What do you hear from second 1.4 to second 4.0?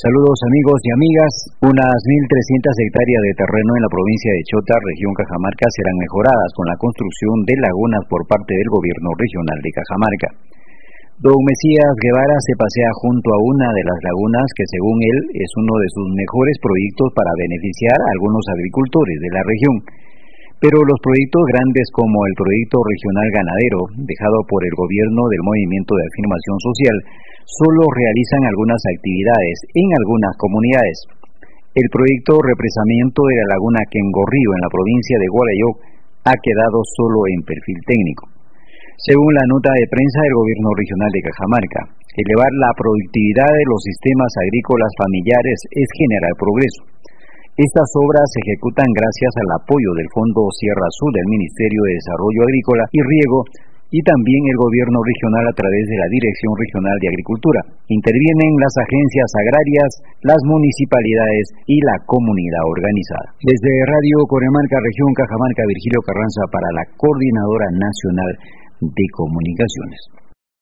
Unas 1.300 hectáreas de terreno en la